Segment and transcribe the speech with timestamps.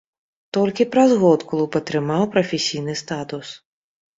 [0.55, 3.47] Толькі праз год клуб атрымаў прафесійны статус.